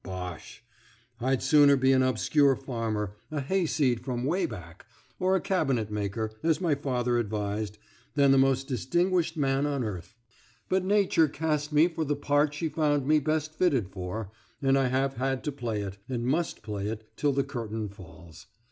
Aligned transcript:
Bosh! 0.03 0.63
I'd 1.19 1.43
sooner 1.43 1.75
be 1.77 1.91
an 1.91 2.01
obscure 2.01 2.55
farmer, 2.55 3.17
a 3.29 3.39
hayseed 3.39 4.03
from 4.03 4.23
Wayback, 4.25 4.87
or 5.19 5.35
a 5.35 5.39
cabinetmaker, 5.39 6.31
as 6.41 6.59
my 6.59 6.73
father 6.73 7.19
advised, 7.19 7.77
than 8.15 8.31
the 8.31 8.39
most 8.39 8.67
distinguished 8.67 9.37
man 9.37 9.67
on 9.67 9.83
earth. 9.83 10.15
But 10.69 10.83
Nature 10.83 11.27
cast 11.27 11.71
me 11.71 11.87
for 11.87 12.03
the 12.03 12.15
part 12.15 12.55
she 12.55 12.67
found 12.67 13.05
me 13.07 13.19
best 13.19 13.53
fitted 13.53 13.89
for, 13.89 14.31
and 14.59 14.75
I 14.75 14.87
have 14.87 15.17
had 15.17 15.43
to 15.43 15.51
play 15.51 15.81
it, 15.83 15.99
and 16.09 16.25
must 16.25 16.63
play 16.63 16.87
it 16.87 17.07
till 17.15 17.31
the 17.33 17.43
curtain 17.43 17.87
falls. 17.87 18.47